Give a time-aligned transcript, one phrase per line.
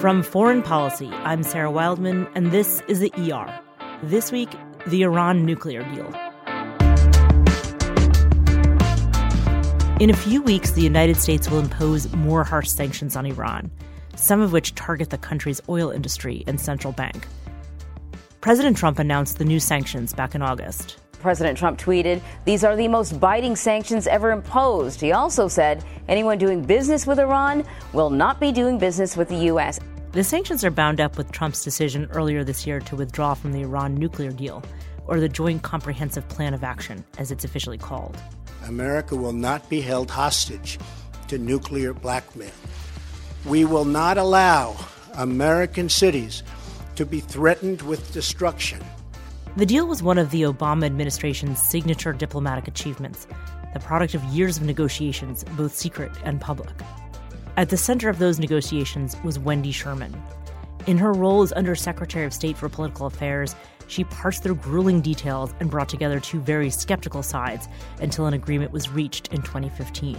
[0.00, 3.60] From Foreign Policy, I'm Sarah Wildman, and this is the ER.
[4.02, 4.48] This week,
[4.86, 6.06] the Iran nuclear deal.
[10.00, 13.70] In a few weeks, the United States will impose more harsh sanctions on Iran,
[14.16, 17.28] some of which target the country's oil industry and central bank.
[18.40, 20.96] President Trump announced the new sanctions back in August.
[21.20, 25.00] President Trump tweeted, These are the most biting sanctions ever imposed.
[25.00, 29.44] He also said, Anyone doing business with Iran will not be doing business with the
[29.52, 29.78] U.S.
[30.12, 33.60] The sanctions are bound up with Trump's decision earlier this year to withdraw from the
[33.60, 34.60] Iran nuclear deal,
[35.06, 38.16] or the Joint Comprehensive Plan of Action, as it's officially called.
[38.66, 40.80] America will not be held hostage
[41.28, 42.50] to nuclear blackmail.
[43.44, 44.76] We will not allow
[45.14, 46.42] American cities
[46.96, 48.80] to be threatened with destruction.
[49.56, 53.28] The deal was one of the Obama administration's signature diplomatic achievements,
[53.74, 56.70] the product of years of negotiations, both secret and public.
[57.56, 60.14] At the center of those negotiations was Wendy Sherman.
[60.86, 63.54] In her role as Undersecretary of State for Political Affairs,
[63.86, 67.68] she parsed through grueling details and brought together two very skeptical sides
[68.00, 70.16] until an agreement was reached in 2015.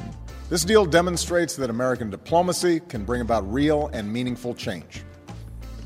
[0.49, 5.03] This deal demonstrates that American diplomacy can bring about real and meaningful change.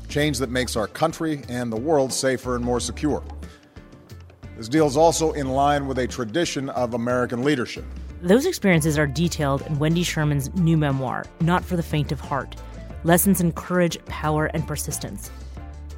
[0.08, 3.22] Change that makes our country and the world safer and more secure.
[4.56, 7.84] This deal is also in line with a tradition of American leadership.
[8.26, 12.56] Those experiences are detailed in Wendy Sherman's new memoir, Not for the Faint of Heart
[13.04, 15.30] Lessons in Courage, Power, and Persistence.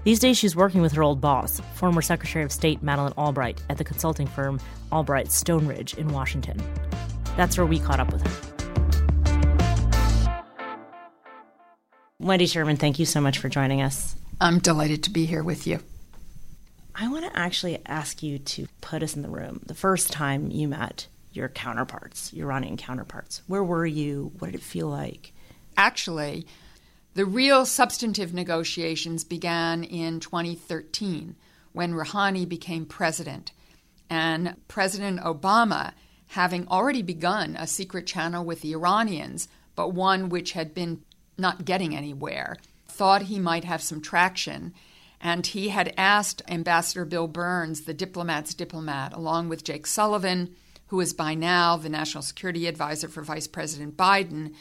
[0.05, 3.79] These days, she's working with her old boss, former Secretary of State Madeleine Albright, at
[3.79, 4.61] the consulting firm
[4.93, 6.63] Albright Stonebridge in Washington.
[7.35, 8.33] That's where we caught up with her.
[12.19, 14.17] Wendy Sherman, thank you so much for joining us.
[14.39, 15.81] I'm delighted to be here with you.
[16.95, 20.51] I want to actually ask you to put us in the room the first time
[20.51, 23.43] you met your counterparts, your Iranian counterparts.
[23.47, 24.33] Where were you?
[24.39, 25.33] What did it feel like?
[25.77, 26.47] Actually,
[27.15, 31.37] the real substantive negotiations began in 2013
[31.73, 33.53] when Rouhani became president.
[34.11, 35.93] And President Obama,
[36.29, 41.03] having already begun a secret channel with the Iranians, but one which had been
[41.37, 44.75] not getting anywhere, thought he might have some traction
[45.21, 50.55] and he had asked Ambassador Bill Burns, the diplomat's diplomat, along with Jake Sullivan,
[50.89, 54.55] who is by now the national security advisor for Vice President Biden,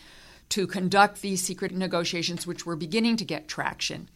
[0.50, 4.10] to conduct these secret negotiations, which were beginning to get traction.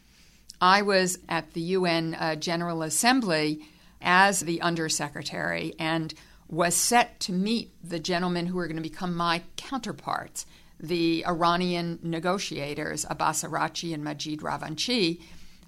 [0.61, 3.61] I was at the UN uh, General Assembly
[4.01, 6.13] as the undersecretary and
[6.47, 10.45] was set to meet the gentlemen who were going to become my counterparts,
[10.79, 15.21] the Iranian negotiators, Abbas Araghchi and Majid Ravanchi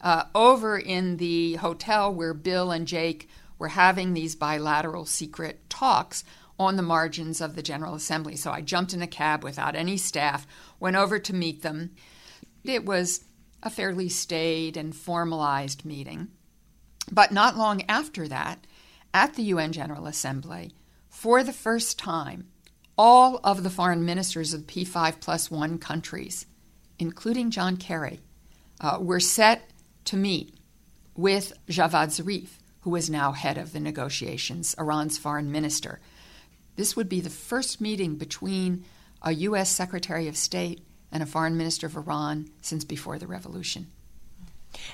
[0.03, 3.29] uh, over in the hotel where Bill and Jake
[3.63, 6.25] were having these bilateral secret talks
[6.59, 8.35] on the margins of the General Assembly.
[8.35, 10.45] So I jumped in a cab without any staff,
[10.81, 11.91] went over to meet them.
[12.65, 13.23] It was
[13.63, 16.27] a fairly staid and formalized meeting.
[17.09, 18.67] But not long after that,
[19.13, 20.73] at the UN General Assembly,
[21.07, 22.49] for the first time,
[22.97, 26.47] all of the foreign ministers of the P5 plus one countries,
[26.99, 28.19] including John Kerry,
[28.81, 29.69] uh, were set
[30.03, 30.53] to meet
[31.15, 35.99] with Javad Zarif, who is now head of the negotiations, Iran's foreign minister.
[36.75, 38.83] This would be the first meeting between
[39.21, 39.69] a U.S.
[39.69, 43.87] Secretary of State and a foreign minister of Iran since before the revolution.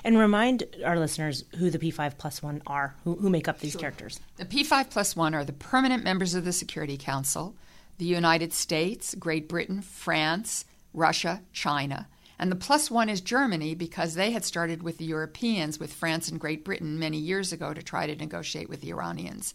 [0.04, 3.72] And remind our listeners who the P5 plus one are, who, who make up these
[3.72, 3.80] sure.
[3.80, 4.20] characters.
[4.36, 7.54] The P5 plus one are the permanent members of the Security Council,
[7.98, 12.06] the United States, Great Britain, France, Russia, China.
[12.40, 16.26] And the plus one is Germany because they had started with the Europeans, with France
[16.28, 19.52] and Great Britain, many years ago to try to negotiate with the Iranians.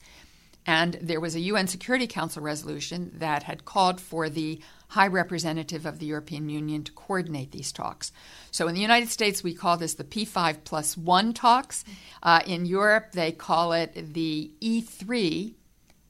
[0.67, 5.87] And there was a UN Security Council resolution that had called for the High Representative
[5.87, 8.11] of the European Union to coordinate these talks.
[8.51, 11.85] So in the United States, we call this the P5 plus one talks.
[12.21, 15.55] Uh, in Europe, they call it the E3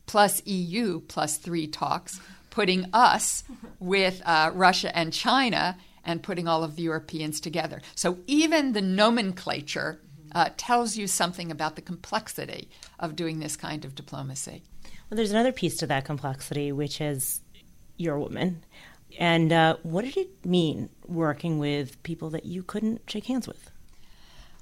[0.07, 2.19] plus EU plus three talks,
[2.49, 3.45] putting us
[3.79, 7.81] with uh, Russia and China and putting all of the Europeans together.
[7.95, 9.99] So even the nomenclature
[10.33, 12.69] uh, tells you something about the complexity
[12.99, 14.63] of doing this kind of diplomacy.
[15.09, 17.41] Well, there's another piece to that complexity, which is
[17.97, 18.63] you're a woman.
[19.17, 23.71] And uh, what did it mean working with people that you couldn't shake hands with?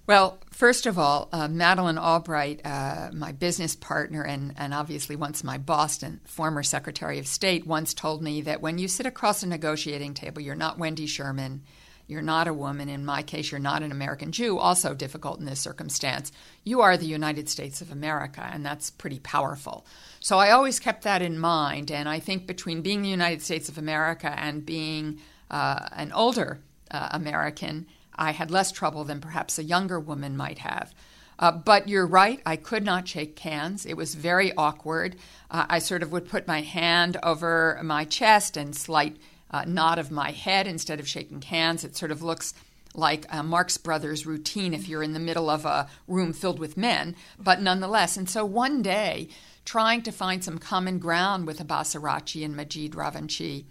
[0.06, 5.46] Well, first of all, uh, Madeleine Albright, uh, my business partner and, and obviously once
[5.46, 9.44] my boss and former Secretary of State, once told me that when you sit across
[9.44, 11.64] a negotiating table, you're not Wendy Sherman,
[12.06, 12.90] you're not a woman.
[12.90, 16.34] In my case, you're not an American Jew, also difficult in this circumstance.
[16.66, 19.86] You are the United States of America, and that's pretty powerful.
[20.20, 23.70] So I always kept that in mind, and I think between being the United States
[23.70, 26.60] of America and being uh, an older
[26.92, 30.94] uh, American, I had less trouble than perhaps a younger woman might have.
[31.40, 33.86] Uh, but you're right, I could not shake hands.
[33.86, 35.16] It was very awkward.
[35.50, 39.18] Uh, I sort of would put my hand over my chest and slight
[39.52, 41.84] uh, nod of my head instead of shaking hands.
[41.84, 42.54] It sort of looks
[42.96, 46.78] like a Marx Brothers routine if you're in the middle of a room filled with
[46.78, 48.18] men, but nonetheless.
[48.18, 49.30] And so one day,
[49.66, 53.66] trying to find some common ground with Abbas Araghchi and Majid Ravanchi,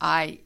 [0.00, 0.40] I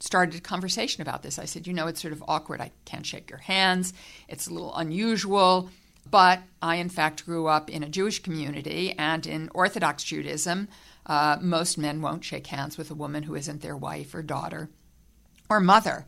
[0.00, 1.38] started a conversation about this.
[1.38, 2.60] I said, You know, it's sort of awkward.
[2.60, 3.92] I can't shake your hands.
[4.28, 5.70] It's a little unusual.
[6.10, 10.68] But I, in fact, grew up in a Jewish community, and in Orthodox Judaism,
[11.06, 14.68] uh, most men won't shake hands with a woman who isn't their wife or daughter
[15.48, 16.04] or mother.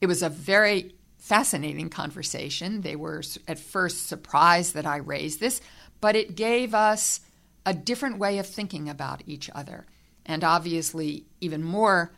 [0.00, 2.82] It was a very fascinating conversation.
[2.82, 5.60] They were at first surprised that I raised this,
[6.00, 7.20] but it gave us
[7.64, 9.86] a different way of thinking about each other.
[10.26, 12.12] And obviously, even more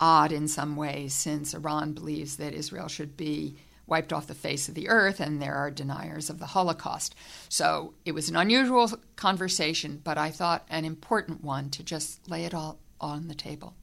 [0.00, 3.56] odd in some ways, since Iran believes that Israel should be
[3.86, 7.14] wiped off the face of the earth, and there are deniers of the Holocaust.
[7.48, 12.44] So it was an unusual conversation, but I thought an important one to just lay
[12.44, 13.74] it all on the table.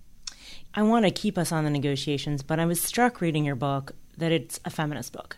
[0.73, 3.93] I want to keep us on the negotiations, but I was struck reading your book
[4.17, 5.37] that it's a feminist book,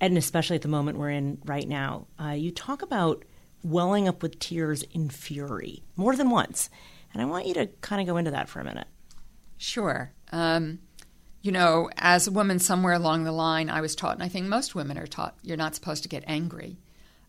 [0.00, 2.06] and especially at the moment we're in right now.
[2.20, 3.24] Uh, you talk about
[3.62, 6.70] welling up with tears in fury more than once,
[7.12, 8.86] and I want you to kind of go into that for a minute.
[9.56, 10.12] Sure.
[10.32, 10.80] Um,
[11.42, 14.46] you know, as a woman somewhere along the line, I was taught, and I think
[14.46, 16.78] most women are taught, you're not supposed to get angry.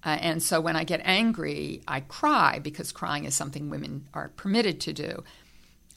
[0.06, 4.30] Uh, and so when I get angry, I cry because crying is something women are
[4.38, 5.24] permitted to do.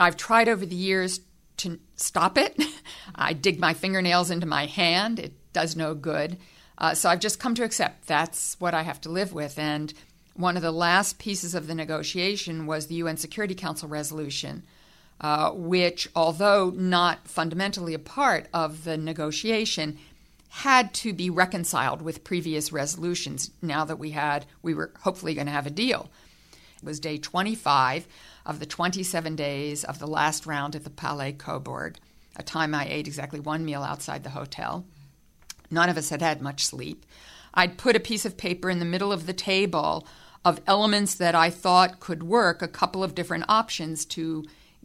[0.01, 1.21] I've tried over the years
[1.59, 2.61] to stop it.
[3.15, 6.39] I dig my fingernails into my hand, it does no good.
[6.79, 9.59] Uh, so I've just come to accept that's what I have to live with.
[9.59, 9.93] And
[10.35, 14.63] one of the last pieces of the negotiation was the UN Security Council resolution
[15.21, 19.99] uh, which, although not fundamentally a part of the negotiation,
[20.49, 25.47] had to be reconciled with previous resolutions now that we had we were hopefully going
[25.47, 26.11] to have a deal.
[26.79, 28.07] It was day 25
[28.47, 31.97] of the 27 days of the last round at the Palais Coburg,
[32.37, 34.87] a time I ate exactly one meal outside the hotel.
[35.71, 37.05] None of us had had much sleep.
[37.53, 40.07] I'd put a piece of paper in the middle of the table
[40.45, 44.45] of elements that I thought could work, a couple of different options to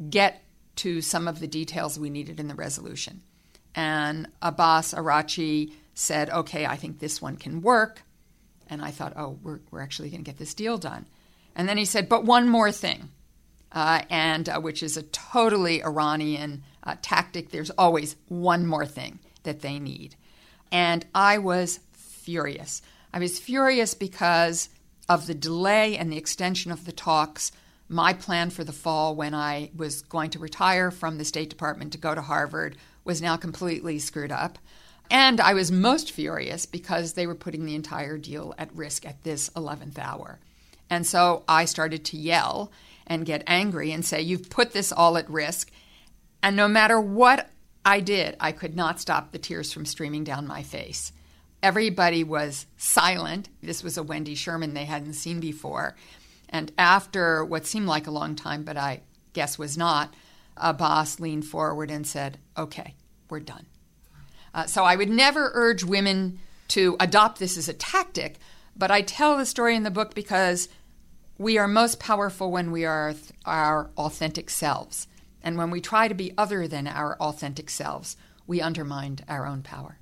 [0.10, 0.44] get
[0.78, 3.22] to some of the details we needed in the resolution.
[3.76, 8.04] And Abbas Araghchi said, okay, I think this one can work.
[8.68, 11.06] And I thought, oh, we're, we're actually going to get this deal done.
[11.56, 13.10] And then he said, but one more thing,
[13.72, 17.50] uh, and uh, which is a totally Iranian uh, tactic.
[17.50, 20.16] There's always one more thing that they need.
[20.72, 22.82] And I was furious.
[23.14, 24.70] I was furious because
[25.08, 27.52] of the delay and the extension of the talks
[27.94, 31.94] my plan for the fall when I was going to retire from the State Department
[31.94, 34.58] to go to Harvard was now completely screwed up.
[35.12, 39.24] And I was most furious because they were putting the entire deal at risk at
[39.24, 40.40] this 11th hour.
[40.90, 42.72] And so I started to yell
[43.06, 45.72] and get angry and say, You've put this all at risk.
[46.42, 47.50] And no matter what
[47.86, 51.12] I did, I could not stop the tears from streaming down my face.
[51.62, 53.50] Everybody was silent.
[53.62, 55.96] This was a Wendy Sherman they hadn't seen before.
[56.54, 59.02] And after what seemed like a long time, but I
[59.34, 60.14] guess was not,
[60.56, 62.94] Abbas leaned forward and said, Okay,
[63.28, 63.66] we're done.
[64.54, 66.40] Uh, so I would never urge women
[66.70, 68.38] to adopt this as a tactic,
[68.78, 70.70] but I tell the story in the book because
[71.40, 75.08] we are most powerful when we are th- our authentic selves.
[75.42, 79.64] And when we try to be other than our authentic selves, we undermine our own
[79.64, 79.98] power.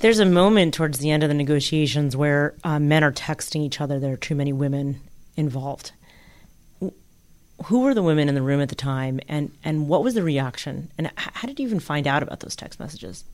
[0.00, 3.80] There's a moment towards the end of the negotiations where uh, men are texting each
[3.80, 3.98] other.
[3.98, 5.00] There are too many women
[5.36, 5.90] involved.
[7.64, 10.22] Who were the women in the room at the time, and, and what was the
[10.22, 10.92] reaction?
[10.96, 13.24] And how did you even find out about those text messages?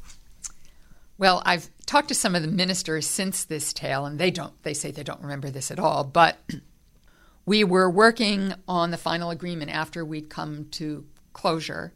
[1.18, 4.60] Well, I've talked to some of the ministers since this tale, and they don't.
[4.62, 6.02] They say they don't remember this at all.
[6.02, 6.38] But
[7.44, 11.04] we were working on the final agreement after we'd come to
[11.34, 11.92] closure.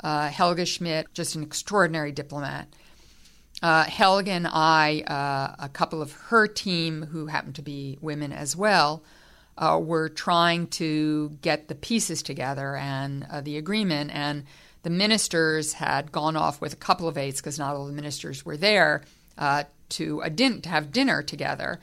[0.00, 2.68] Uh, Helga Schmid, just an extraordinary diplomat,
[3.62, 8.32] uh, Helga and I, uh, a couple of her team who happen to be women
[8.32, 9.04] as well,
[9.56, 14.10] uh, were trying to get the pieces together and uh, the agreement.
[14.12, 14.44] And
[14.82, 18.44] the ministers had gone off with a couple of aides because not all the ministers
[18.44, 19.02] were there
[19.38, 21.80] uh, to a din- to have dinner together.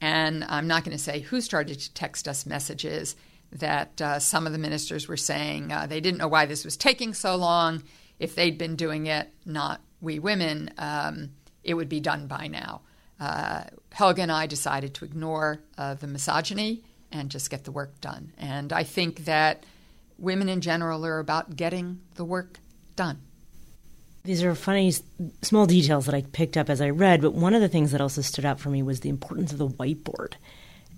[0.00, 3.14] And I'm not going to say who started to text us messages
[3.52, 7.14] that uh, some of the ministers were saying they didn't know why this was taking
[7.14, 7.82] so long.
[8.18, 11.30] If they'd been doing it, not we women, um,
[11.64, 12.82] it would be done by now.
[13.18, 18.00] Uh, Helga and I decided to ignore uh, the misogyny and just get the work
[18.00, 18.32] done.
[18.38, 19.64] And I think that
[20.18, 22.58] women in general are about getting the work
[22.96, 23.18] done.
[24.22, 24.92] These are funny
[25.42, 28.02] small details that I picked up as I read, but one of the things that
[28.02, 30.34] also stood out for me was the importance of the whiteboard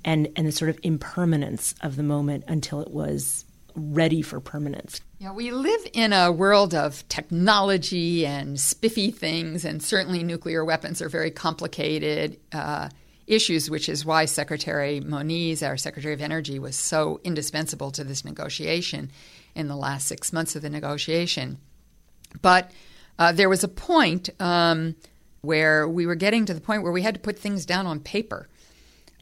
[0.04, 3.44] and, and the sort of impermanence of the moment until it was
[3.76, 5.00] ready for permanence.
[5.22, 11.00] Yeah, we live in a world of technology and spiffy things, and certainly nuclear weapons
[11.00, 12.88] are very complicated uh,
[13.28, 18.24] issues, which is why Secretary Moniz, our Secretary of Energy, was so indispensable to this
[18.24, 19.12] negotiation
[19.54, 21.58] in the last six months of the negotiation.
[22.40, 22.72] But
[23.16, 24.96] uh, there was a point um,
[25.42, 28.00] where we were getting to the point where we had to put things down on
[28.00, 28.48] paper.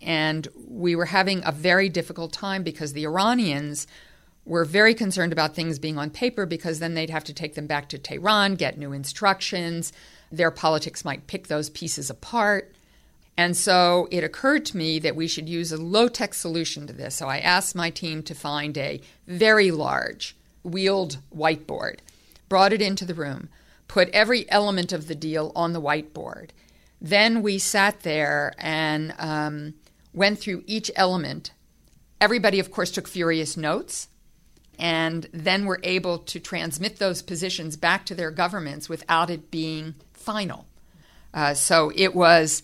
[0.01, 3.87] And we were having a very difficult time because the Iranians
[4.51, 7.69] were very concerned about things being on paper because then they'd have to take them
[7.69, 9.93] back to Tehran, get new instructions.
[10.33, 12.75] Their politics might pick those pieces apart.
[13.37, 16.93] And so it occurred to me that we should use a low tech solution to
[16.93, 17.15] this.
[17.15, 22.01] So I asked my team to find a very large wheeled whiteboard,
[22.49, 23.51] brought it into the room,
[23.87, 26.51] put every element of the deal on the whiteboard.
[27.01, 29.75] Then we sat there and um,
[30.13, 31.53] went through each element.
[32.21, 34.09] Everybody, of course, took furious notes
[34.81, 39.95] and then were able to transmit those positions back to their governments without it being
[40.15, 40.67] final.
[41.33, 42.63] Uh, so it was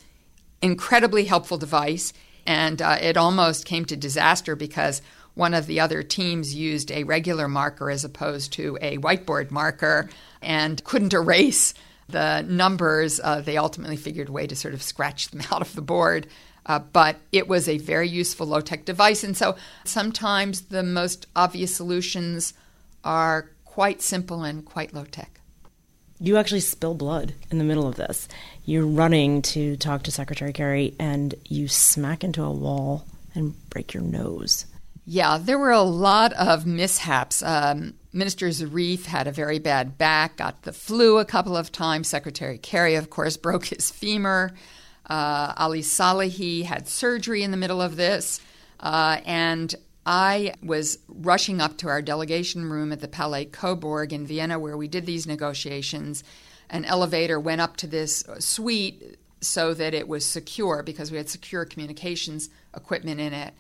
[0.63, 2.15] incredibly helpful device,
[2.47, 5.03] and uh, it almost came to disaster because
[5.35, 10.09] one of the other teams used a regular marker as opposed to a whiteboard marker
[10.41, 11.75] and couldn't erase
[12.09, 13.21] the numbers.
[13.23, 16.27] Uh, they ultimately figured a way to sort of scratch them out of the board.
[16.67, 19.23] Uh, but it was a very useful low tech device.
[19.25, 22.53] And so sometimes the most obvious solutions
[23.05, 25.41] are quite simple and quite low tech.
[26.19, 28.27] You actually spill blood in the middle of this.
[28.65, 33.05] You're running to talk to Secretary Kerry and you smack into a wall
[33.35, 34.67] and break your nose.
[35.05, 37.43] Yeah, there were a lot of mishaps.
[37.43, 42.09] Um, Minister Zarif had a very bad back, got the flu a couple of times.
[42.09, 44.53] Secretary Kerry, of course, broke his femur.
[45.09, 48.41] Uh, Ali Salehi had surgery in the middle of this.
[48.81, 54.27] Uh, and I was rushing up to our delegation room at the Palais Coburg in
[54.27, 56.23] Vienna, where we did these negotiations.
[56.71, 61.29] An elevator went up to this suite so that it was secure because we had
[61.29, 63.55] secure communications equipment in it.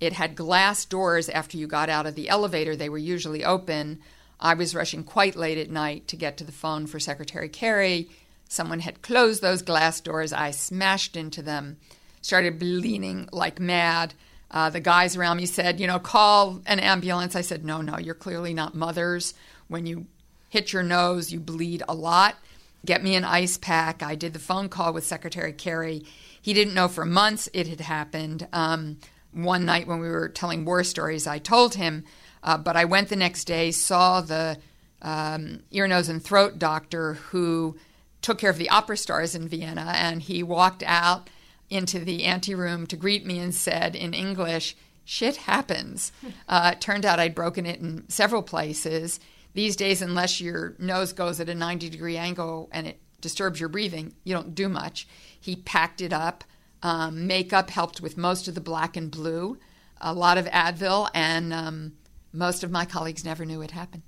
[0.00, 4.00] It had glass doors after you got out of the elevator, they were usually open.
[4.40, 8.10] I was rushing quite late at night to get to the phone for Secretary Kerry.
[8.52, 10.30] Someone had closed those glass doors.
[10.30, 11.78] I smashed into them,
[12.20, 14.12] started bleeding like mad.
[14.50, 17.34] Uh, the guys around me said, you know, call an ambulance.
[17.34, 19.32] I said, no, no, you're clearly not mothers.
[19.68, 20.04] When you
[20.50, 22.36] hit your nose, you bleed a lot.
[22.84, 24.02] Get me an ice pack.
[24.02, 26.04] I did the phone call with Secretary Kerry.
[26.42, 28.46] He didn't know for months it had happened.
[28.52, 28.98] Um,
[29.32, 32.04] one night when we were telling war stories, I told him,
[32.42, 34.58] uh, but I went the next day, saw the
[35.00, 37.78] um, ear, nose, and throat doctor who
[38.22, 41.28] took care of the opera stars in Vienna, and he walked out
[41.68, 46.12] into the anteroom to greet me and said in English, Shit happens.
[46.48, 49.18] Uh, it turned out I'd broken it in several places.
[49.54, 53.70] These days, unless your nose goes at a 90 degree angle and it disturbs your
[53.70, 55.08] breathing, you don't do much.
[55.40, 56.44] He packed it up.
[56.82, 59.56] Um, makeup helped with most of the black and blue,
[60.00, 61.92] a lot of Advil, and um,
[62.32, 64.02] most of my colleagues never knew it happened.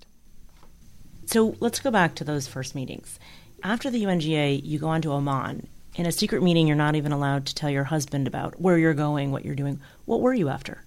[1.27, 3.19] So let's go back to those first meetings
[3.65, 5.67] after the UNGA, you go on to Oman.
[5.97, 8.95] In a secret meeting, you're not even allowed to tell your husband about where you're
[8.95, 9.81] going, what you're doing.
[10.05, 10.85] What were you after?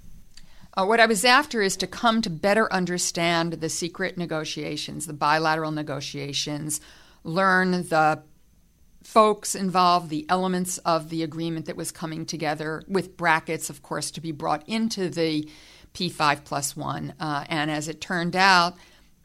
[0.75, 5.13] Uh, what I was after is to come to better understand the secret negotiations, the
[5.13, 6.79] bilateral negotiations,
[7.23, 8.21] learn the
[9.01, 14.11] folks involved, the elements of the agreement that was coming together, with brackets, of course,
[14.11, 15.49] to be brought into the
[15.95, 17.13] P5 plus one.
[17.19, 18.75] Uh, and as it turned out,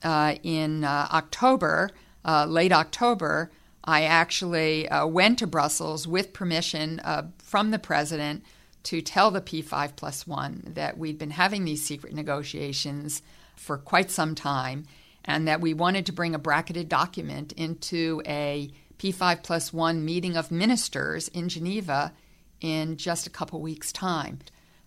[0.03, 1.91] uh, in uh, October,
[2.25, 3.51] uh, late October,
[3.85, 8.45] I actually uh, went to Brussels with permission uh, from the president
[8.85, 13.23] to tell the P5 plus one that we'd been having these secret negotiations
[13.57, 14.87] for quite some time
[15.25, 20.37] and that we wanted to bring a bracketed document into a P5 plus one meeting
[20.37, 22.13] of ministers in Geneva
[22.61, 24.41] in just a couple weeks' time.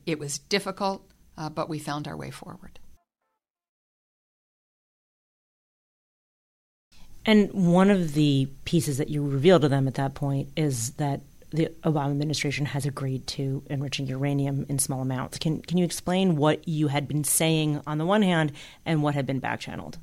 [0.06, 1.04] It was difficult,
[1.38, 2.80] uh, but we found our way forward.
[7.26, 11.22] And one of the pieces that you reveal to them at that point is that
[11.52, 15.38] the Obama administration has agreed to enriching uranium in small amounts.
[15.40, 18.52] Can can you explain what you had been saying on the one hand
[18.86, 19.96] and what had been backchanneled?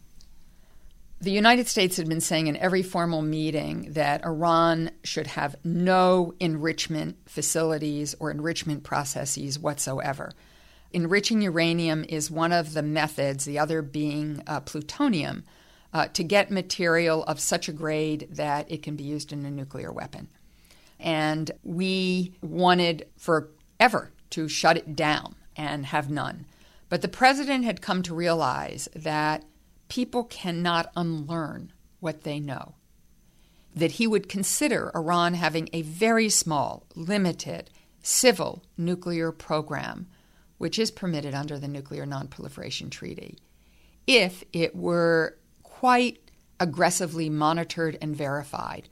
[1.21, 6.35] The United States had been saying in every formal meeting that Iran should have no
[6.41, 10.33] enrichment facilities or enrichment processes whatsoever.
[10.93, 15.45] Enriching uranium is one of the methods, the other being uh, plutonium,
[15.93, 19.51] uh, to get material of such a grade that it can be used in a
[19.51, 20.29] nuclear weapon.
[20.99, 26.47] And we wanted forever to shut it down and have none.
[26.89, 29.45] But the president had come to realize that
[29.89, 32.75] people cannot unlearn what they know.
[33.75, 37.71] That he would consider Iran having a very small, limited,
[38.03, 40.07] civil nuclear program,
[40.59, 43.39] which is permitted under the Nuclear Nonproliferation Treaty,
[44.07, 45.37] if it were
[45.83, 48.89] quite aggressively monitored and verified.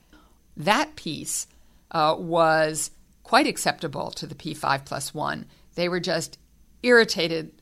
[0.56, 1.46] That piece
[1.92, 2.90] uh, was
[3.22, 5.46] quite acceptable to the P5 plus one.
[5.76, 6.36] They were just
[6.82, 7.52] irritated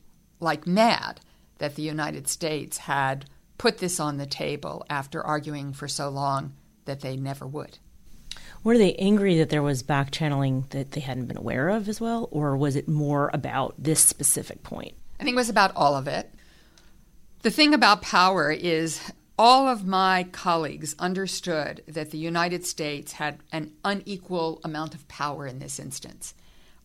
[0.40, 1.20] like mad
[1.58, 3.26] that the United States had
[3.58, 6.54] put this on the table after arguing for so long
[6.86, 7.76] that they never would.
[8.64, 12.00] Were they angry that there was back channeling that they hadn't been aware of as
[12.00, 14.94] well, or was it more about this specific point?
[15.20, 16.32] I think it was about all of it.
[17.42, 19.00] The thing about power is
[19.38, 25.46] all of my colleagues understood that the United States had an unequal amount of power
[25.46, 26.34] in this instance.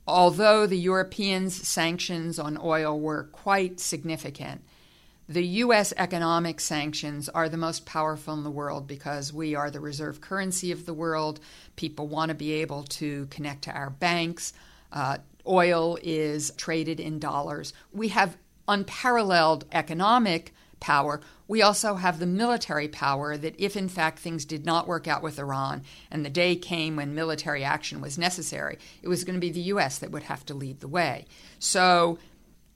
[0.05, 4.63] Although the Europeans' sanctions on oil were quite significant,
[5.27, 5.93] the U.S.
[5.97, 10.71] economic sanctions are the most powerful in the world because we are the reserve currency
[10.71, 11.39] of the world.
[11.77, 14.51] People want to be able to connect to our banks.
[14.91, 15.17] Uh,
[15.47, 17.73] oil is traded in dollars.
[17.93, 21.21] We have unparalleled economic power,
[21.53, 25.21] we also have the military power that if in fact things did not work out
[25.21, 29.39] with Iran and the day came when military action was necessary, it was going to
[29.39, 31.27] be the US that would have to lead the way.
[31.59, 32.17] So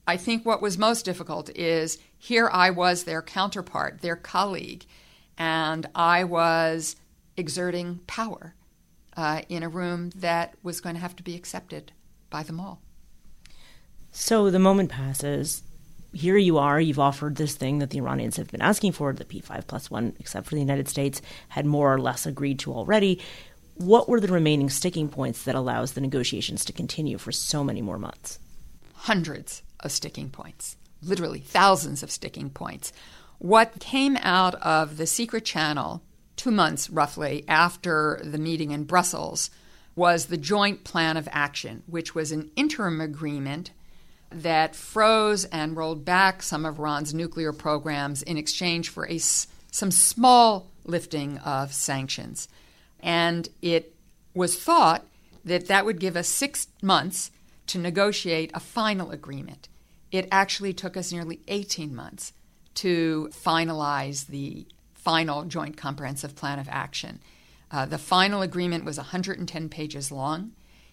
[0.06, 4.84] I think what was most difficult is here I was their counterpart, their colleague,
[5.36, 6.94] and I was
[7.36, 8.54] exerting power
[9.16, 11.90] uh, in a room that was going to have to be accepted
[12.30, 12.80] by them all.
[14.12, 15.64] So the moment passes
[16.18, 19.24] here you are, you've offered this thing that the Iranians have been asking for, the
[19.24, 23.20] P5 plus one, except for the United States, had more or less agreed to already.
[23.74, 27.80] What were the remaining sticking points that allows the negotiations to continue for so many
[27.80, 28.40] more months?
[28.94, 32.92] Hundreds of sticking points, literally thousands of sticking points.
[33.38, 36.02] What came out of the secret channel
[36.34, 39.50] two months roughly after the meeting in Brussels
[39.94, 43.70] was the Joint Plan of Action, which was an interim agreement
[44.30, 49.90] that froze and rolled back some of Iran's nuclear programs in exchange for a, some
[49.90, 52.48] small lifting of sanctions.
[53.00, 53.94] And it
[54.34, 55.04] was thought
[55.44, 57.30] that that would give us six months
[57.68, 59.68] to negotiate a final agreement.
[60.10, 62.32] It actually took us nearly 18 months
[62.76, 67.20] to finalize the final Joint Comprehensive Plan of Action.
[67.70, 70.52] Uh, the final agreement was 110 pages long.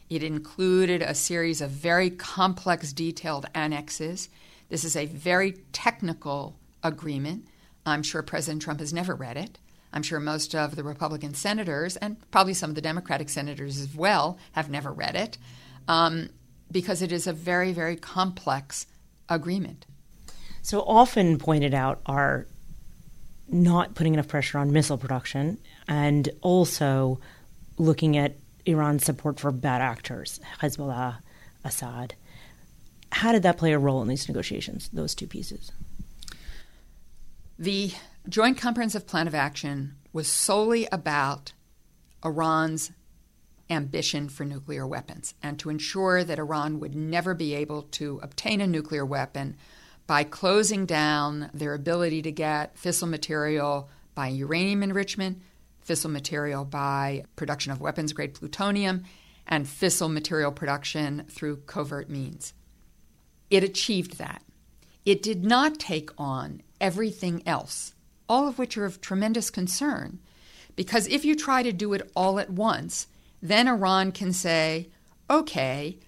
[0.09, 4.29] It included a series of very complex, detailed annexes.
[4.69, 7.47] This is a very technical agreement.
[7.85, 9.57] I'm sure President Trump has never read it.
[9.91, 13.95] I'm sure most of the Republican senators, and probably some of the Democratic senators as
[13.95, 15.37] well, have never read it
[15.87, 16.29] um,
[16.71, 18.87] because it is a very, very complex
[19.29, 19.85] agreement.
[20.61, 22.47] So often pointed out are
[23.47, 27.19] not putting enough pressure on missile production and also
[27.77, 28.35] looking at
[28.65, 31.17] Iran's support for bad actors, Hezbollah,
[31.63, 32.15] Assad.
[33.12, 35.71] How did that play a role in these negotiations, those two pieces?
[37.58, 37.91] The
[38.28, 41.54] Joint Comprehensive Plan of Action was solely about
[42.23, 42.91] Iran's
[43.69, 48.62] ambition for nuclear weapons and to ensure that Iran would never be able to obtain
[48.62, 49.58] a nuclear weapon
[50.08, 55.41] by closing down their ability to get fissile material by uranium enrichment,
[55.87, 59.03] fissile material by production of weapons grade plutonium
[59.47, 62.53] and fissile material production through covert means.
[63.49, 64.41] It achieved that.
[65.05, 67.93] It did not take on everything else,
[68.27, 70.19] all of which are of tremendous concern,
[70.75, 73.07] because if you try to do it all at once,
[73.41, 74.89] then Iran can say,
[75.29, 75.99] okay,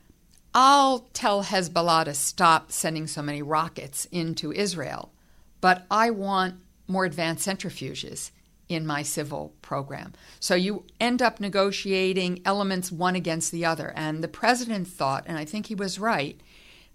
[0.54, 5.14] I'll tell Hezbollah to stop sending so many rockets into Israel,
[5.62, 6.56] but I want
[6.88, 8.32] more advanced centrifuges
[8.70, 10.14] in my civil program.
[10.40, 13.94] So you end up negotiating elements one against the other.
[13.96, 16.40] And the president thought, and I think he was right,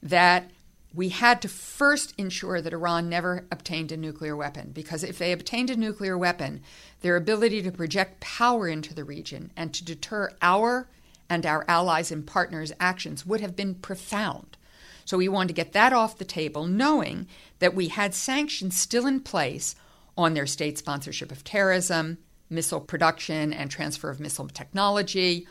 [0.03, 0.51] that
[0.95, 5.33] we had to first ensure that Iran never obtained a nuclear weapon, because if they
[5.33, 6.61] obtained a nuclear weapon,
[7.01, 10.89] their ability to project power into the region and to deter our
[11.31, 14.59] and our allies and partners' actions would have been profound.
[15.07, 17.27] So we wanted to get that off the table, knowing
[17.59, 19.75] that we had sanctions still in place
[20.23, 25.47] on their state sponsorship of terrorism, missile production and transfer of missile technology,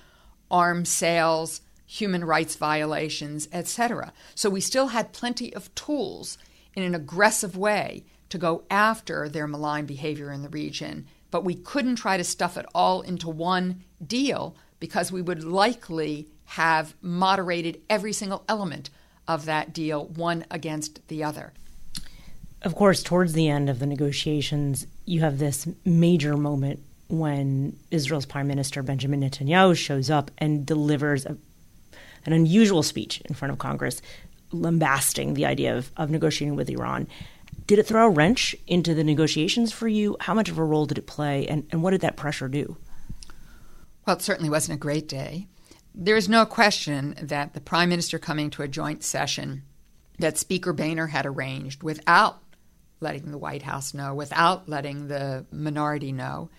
[0.49, 4.13] arms sales, human rights violations, etc.
[4.35, 6.37] So we still had plenty of tools
[6.73, 11.55] in an aggressive way to go after their malign behavior in the region, but we
[11.55, 17.81] couldn't try to stuff it all into one deal because we would likely have moderated
[17.89, 18.89] every single element
[19.27, 21.53] of that deal, one against the other.
[22.63, 28.25] Of course, towards the end of the negotiations, you have this major moment when Israel's
[28.25, 31.37] Prime Minister Benjamin Netanyahu shows up and delivers a,
[32.25, 34.01] an unusual speech in front of Congress,
[34.51, 37.07] lambasting the idea of, of negotiating with Iran.
[37.65, 40.15] Did it throw a wrench into the negotiations for you?
[40.19, 42.77] How much of a role did it play, and, and what did that pressure do?
[44.05, 45.47] Well, it certainly wasn't a great day.
[45.93, 49.63] There is no question that the Prime Minister coming to a joint session
[50.19, 52.41] that Speaker Boehner had arranged without
[53.01, 56.49] letting the White House know, without letting the minority know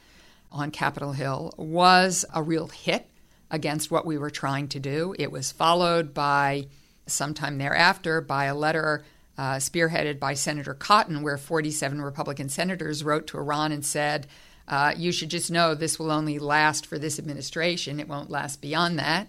[0.50, 3.08] on Capitol Hill, was a real hit
[3.50, 5.14] against what we were trying to do.
[5.18, 6.66] It was followed by,
[7.06, 9.04] sometime thereafter, by a letter
[9.38, 14.26] uh, spearheaded by Senator Cotton, where 47 Republican senators wrote to Iran and said,
[14.68, 18.00] uh, you should just know this will only last for this administration.
[18.00, 19.28] It won't last beyond that.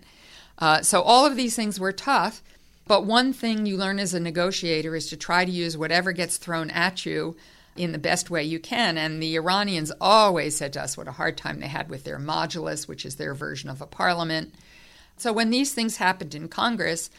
[0.58, 2.44] Uh, so all of these things were tough.
[2.86, 6.38] But one thing you learn as a negotiator is to try to use whatever gets
[6.38, 7.36] thrown at you
[7.76, 8.98] in the best way you can.
[8.98, 12.20] And the Iranians always said to us what a hard time they had with their
[12.20, 14.54] majlis, which is their version of a parliament.
[15.18, 17.10] So when these things happened in Congress,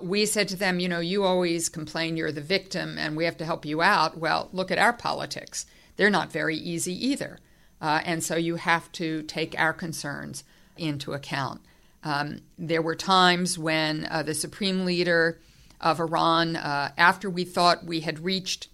[0.00, 3.36] we said to them, you know, you always complain you're the victim and we have
[3.38, 4.18] to help you out.
[4.18, 5.66] Well, look at our politics.
[5.96, 7.38] They're not very easy either.
[7.80, 10.44] Uh, and so you have to take our concerns
[10.76, 11.60] into account.
[12.02, 15.40] Um, there were times when uh, the supreme leader
[15.80, 18.68] of Iran, uh, after we thought we had reached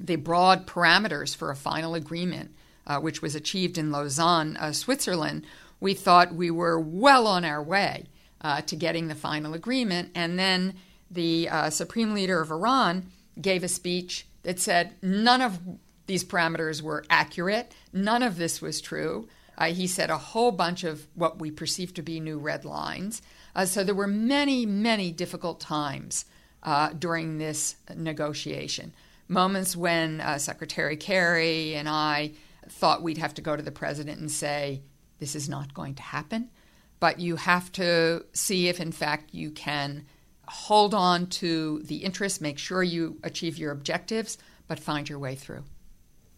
[0.00, 2.54] the broad parameters for a final agreement,
[2.86, 5.46] uh, which was achieved in Lausanne, uh, Switzerland,
[5.80, 8.06] we thought we were well on our way
[8.40, 10.10] uh, to getting the final agreement.
[10.14, 10.74] And then
[11.10, 15.58] the uh, supreme leader of Iran gave a speech that said none of
[16.06, 19.28] these parameters were accurate, none of this was true.
[19.56, 23.22] Uh, he said a whole bunch of what we perceive to be new red lines.
[23.54, 26.24] Uh, so there were many, many difficult times
[26.62, 28.94] uh, during this negotiation.
[29.28, 32.32] Moments when uh, Secretary Kerry and I
[32.68, 34.82] thought we'd have to go to the president and say,
[35.18, 36.50] this is not going to happen
[37.04, 40.06] but you have to see if, in fact, you can
[40.46, 44.38] hold on to the interest, make sure you achieve your objectives,
[44.68, 45.64] but find your way through.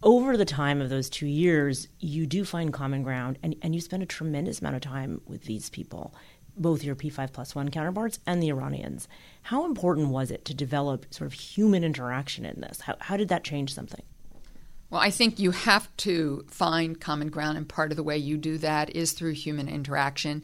[0.02, 3.80] Over the time of those two years, you do find common ground and, and you
[3.80, 6.14] spend a tremendous amount of time with these people,
[6.56, 9.08] both your P5 plus one counterparts and the Iranians.
[9.42, 12.82] How important was it to develop sort of human interaction in this?
[12.82, 14.02] How, how did that change something?
[14.90, 18.36] Well, I think you have to find common ground, and part of the way you
[18.36, 20.42] do that is through human interaction.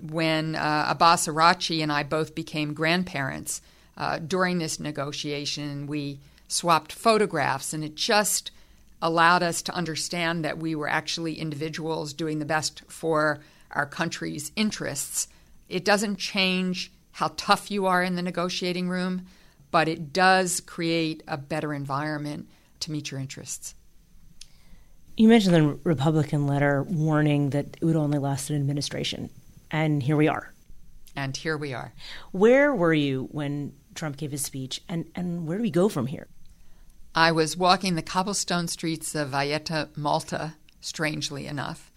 [0.00, 3.60] When uh, Abbas Araghchi and I both became grandparents
[3.96, 8.50] uh, during this negotiation, we swapped photographs, and it just
[9.04, 13.38] allowed us to understand that we were actually individuals doing the best for
[13.70, 15.28] our country's interests.
[15.68, 19.26] It doesn't change how tough you are in the negotiating room,
[19.70, 22.48] but it does create a better environment
[22.80, 23.74] to meet your interests.
[25.18, 29.28] You mentioned the Republican letter warning that it would only last an administration,
[29.70, 30.50] and here we are.
[31.14, 31.92] And here we are.
[32.32, 36.06] Where were you when Trump gave his speech, and, and where do we go from
[36.06, 36.26] here?
[37.14, 41.92] I was walking the cobblestone streets of Valletta, Malta, strangely enough,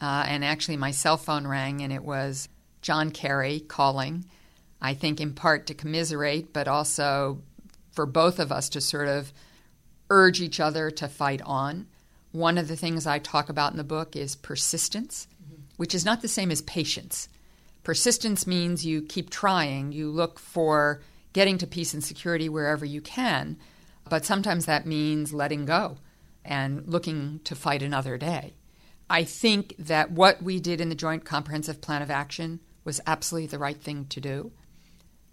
[0.00, 2.48] uh, and actually my cell phone rang, and it was
[2.80, 4.26] John Kerry calling,
[4.80, 7.42] I think in part to commiserate, but also
[7.90, 9.32] for both of us to sort of
[10.08, 11.88] urge each other to fight on.
[12.30, 15.62] One of the things I talk about in the book is persistence, mm-hmm.
[15.78, 17.28] which is not the same as patience.
[17.82, 21.02] Persistence means you keep trying, you look for
[21.32, 23.56] getting to peace and security wherever you can,
[24.10, 25.96] but sometimes that means letting go
[26.44, 28.52] and looking to fight another day.
[29.08, 33.46] I think that what we did in the Joint Comprehensive Plan of Action was absolutely
[33.46, 34.52] the right thing to do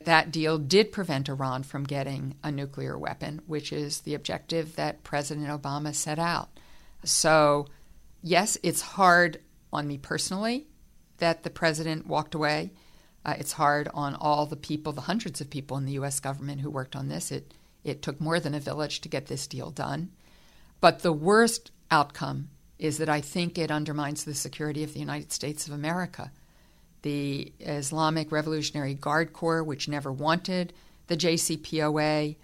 [0.07, 5.03] that deal did prevent Iran from getting a nuclear weapon, which is the objective that
[5.03, 6.49] President Obama set out.
[7.03, 7.67] So,
[8.21, 9.41] yes, it's hard
[9.73, 10.67] on me personally
[11.17, 12.71] that the president walked away.
[13.25, 16.19] Uh, it's hard on all the people, the hundreds of people in the U.S.
[16.19, 17.31] government who worked on this.
[17.31, 17.53] It,
[17.87, 20.09] it took more than a village to get this deal done.
[20.79, 25.31] But the worst outcome is that I think it undermines the security of the United
[25.31, 26.31] States of America
[27.07, 30.73] the Islamic Revolutionary Guard Corps, which never wanted
[31.07, 32.35] the JCPOA,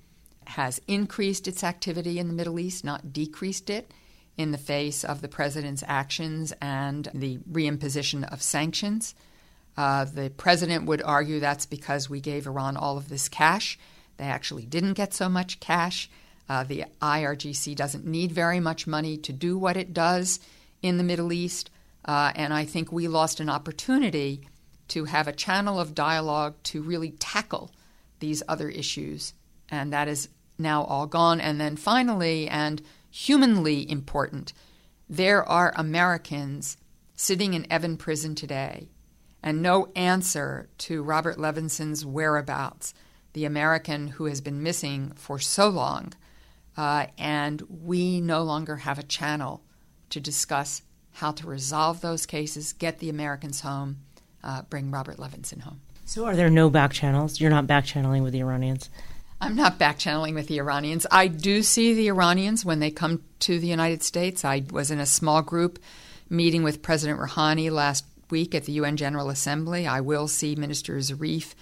[0.48, 3.92] has increased its activity in the Middle East, not decreased it,
[4.38, 9.14] in the face of the president's actions and the reimposition of sanctions.
[9.76, 13.78] Uh, the president would argue that's because we gave Iran all of this cash.
[14.24, 16.10] They actually didn't get so much cash.
[16.48, 20.40] Uh, the IRGC doesn't need very much money to do what it does
[20.82, 21.70] in the Middle East,
[22.06, 24.48] uh, and I think we lost an opportunity
[24.88, 27.72] to have a channel of dialogue to really tackle
[28.20, 29.34] these other issues,
[29.68, 31.42] and that is now all gone.
[31.42, 32.82] And then finally, and
[33.12, 34.54] humanly important,
[35.10, 36.78] there are Americans
[37.14, 38.88] sitting in Evin prison today
[39.44, 42.94] and no answer to Robert Levinson's whereabouts,
[43.34, 46.14] the American who has been missing for so long.
[46.78, 49.62] Uh, and we no longer have a channel
[50.10, 50.82] to discuss
[51.14, 53.98] how to resolve those cases, get the Americans home,
[54.44, 55.82] uh, bring Robert Levinson home.
[56.06, 57.40] So, are there no back channels?
[57.40, 58.90] You're not back channeling with the Iranians?
[59.40, 61.06] I'm not back channeling with the Iranians.
[61.12, 64.46] I do see the Iranians when they come to the United States.
[64.46, 65.80] I was in a small group
[66.30, 69.86] meeting with President Rouhani last week at the UN General Assembly.
[69.86, 71.54] I will see Minister Zarif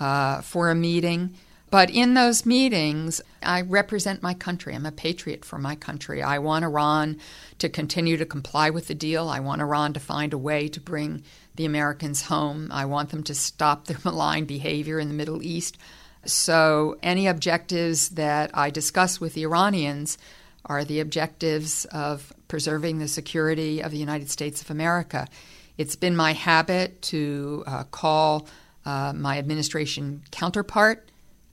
[0.00, 1.34] uh, for a meeting.
[1.70, 4.74] But in those meetings, I represent my country.
[4.74, 6.22] I'm a patriot for my country.
[6.22, 7.18] I want Iran
[7.58, 9.28] to continue to comply with the deal.
[9.28, 11.24] I want Iran to find a way to bring
[11.56, 12.68] the Americans home.
[12.72, 15.76] I want them to stop their malign behavior in the Middle East.
[16.24, 20.18] So, any objectives that I discuss with the Iranians
[20.66, 25.28] are the objectives of preserving the security of the United States of America.
[25.76, 28.48] It's been my habit to uh, call
[28.88, 31.10] uh, my administration counterpart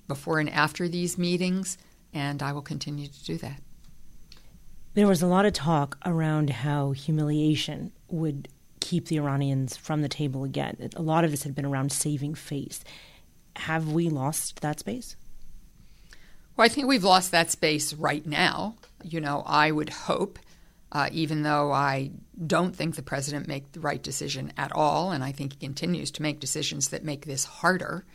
[0.08, 1.78] before and after these meetings,
[2.14, 3.62] and I will continue to do that.
[4.94, 8.48] There was a lot of talk around how humiliation would
[8.80, 10.90] keep the Iranians from the table again.
[10.96, 12.86] A lot of this had been around saving face.
[13.58, 15.18] Have we lost that space?
[16.56, 18.76] Well, I think we've lost that space right now.
[19.04, 20.40] You know, I would hope,
[20.96, 22.12] uh, even though I
[22.48, 26.10] don't think the president made the right decision at all, and I think he continues
[26.12, 28.06] to make decisions that make this harder,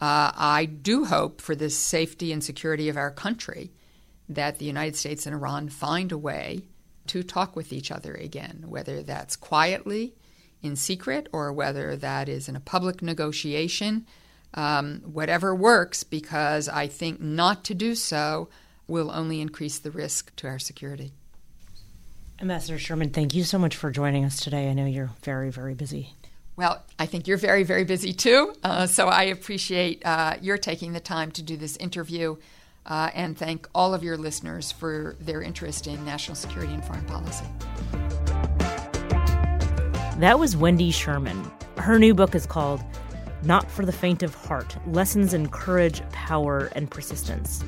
[0.00, 3.70] uh, I do hope for the safety and security of our country
[4.28, 6.62] that the United States and Iran find a way
[7.06, 10.12] to talk with each other again, whether that's quietly,
[10.60, 14.04] in secret, or whether that is in a public negotiation
[14.54, 18.48] um, whatever works, because I think not to do so
[18.88, 21.12] will only increase the risk to our security.
[22.40, 24.68] Ambassador Sherman, thank you so much for joining us today.
[24.68, 26.10] I know you're very, very busy.
[26.54, 28.54] Well, I think you're very, very busy too.
[28.62, 32.36] Uh, so I appreciate uh, your taking the time to do this interview
[32.86, 37.04] uh, and thank all of your listeners for their interest in national security and foreign
[37.04, 37.44] policy.
[40.18, 41.50] That was Wendy Sherman.
[41.78, 42.82] Her new book is called
[43.42, 47.62] not for the Faint of Heart Lessons in Courage, Power, and Persistence.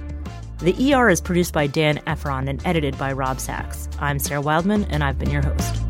[0.61, 3.89] The ER is produced by Dan Ephron and edited by Rob Sachs.
[4.01, 5.88] I'm Sarah Wildman, and I've been your host.